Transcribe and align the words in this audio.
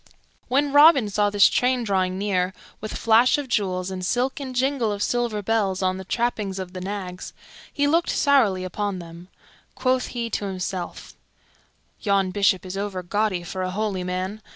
When 0.47 0.73
Robin 0.73 1.11
saw 1.11 1.29
this 1.29 1.47
train 1.47 1.83
drawing 1.83 2.17
near, 2.17 2.55
with 2.79 2.97
flash 2.97 3.37
of 3.37 3.47
jewels 3.47 3.91
and 3.91 4.03
silk 4.03 4.39
and 4.39 4.55
jingle 4.55 4.91
of 4.91 5.03
silver 5.03 5.43
bells 5.43 5.83
on 5.83 5.97
the 5.97 6.03
trappings 6.03 6.57
of 6.57 6.73
the 6.73 6.81
nags, 6.81 7.33
he 7.71 7.85
looked 7.85 8.09
sourly 8.09 8.63
upon 8.63 8.97
them. 8.97 9.27
Quoth 9.75 10.07
he 10.07 10.27
to 10.31 10.45
himself, 10.45 11.13
"Yon 11.99 12.31
Bishop 12.31 12.65
is 12.65 12.75
overgaudy 12.75 13.43
for 13.45 13.61
a 13.61 13.69
holy 13.69 14.03
man. 14.03 14.41